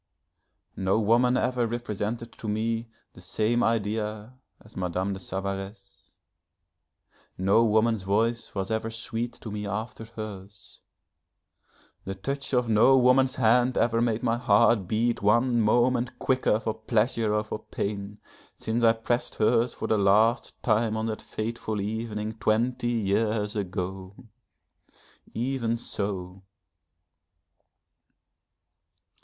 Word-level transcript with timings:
No 0.77 0.99
woman 0.99 1.37
ever 1.37 1.67
represented 1.67 2.31
to 2.39 2.47
me 2.47 2.87
the 3.13 3.21
same 3.21 3.61
idea 3.63 4.33
as 4.59 4.75
Madame 4.75 5.13
de 5.13 5.19
Savaresse. 5.19 6.09
No 7.37 7.63
woman's 7.63 8.01
voice 8.01 8.55
was 8.55 8.71
ever 8.71 8.89
sweet 8.89 9.33
to 9.33 9.51
me 9.51 9.67
after 9.67 10.05
hers, 10.05 10.81
the 12.03 12.15
touch 12.15 12.51
of 12.51 12.67
no 12.67 12.97
woman's 12.97 13.35
hand 13.35 13.77
ever 13.77 14.01
made 14.01 14.23
my 14.23 14.37
heart 14.37 14.87
beat 14.87 15.21
one 15.21 15.61
moment 15.61 16.17
quicker 16.17 16.59
for 16.59 16.73
pleasure 16.73 17.31
or 17.35 17.43
for 17.43 17.59
pain, 17.59 18.17
since 18.57 18.83
I 18.83 18.93
pressed 18.93 19.35
hers 19.35 19.75
for 19.75 19.85
the 19.87 19.99
last 19.99 20.63
time 20.63 20.97
on 20.97 21.05
that 21.05 21.21
fateful 21.21 21.79
evening 21.79 22.39
twenty 22.39 22.89
years 22.89 23.55
ago. 23.55 24.15
Even 25.35 25.77
so 25.77 26.41